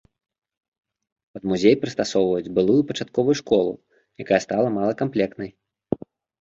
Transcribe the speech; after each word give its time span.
Пад 1.37 1.43
музей 1.51 1.75
прыстасоўваюць 1.83 2.51
былую 2.57 2.79
пачатковую 2.93 3.37
школку, 3.43 3.77
якая 4.27 4.39
стала 4.49 4.67
малакамплектнай. 4.81 5.49